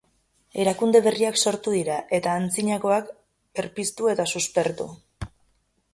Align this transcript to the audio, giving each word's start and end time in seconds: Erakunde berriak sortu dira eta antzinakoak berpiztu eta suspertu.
Erakunde 0.61 1.01
berriak 1.07 1.37
sortu 1.43 1.75
dira 1.75 1.99
eta 2.19 2.33
antzinakoak 2.39 3.13
berpiztu 3.61 4.13
eta 4.15 4.27
suspertu. 4.35 4.93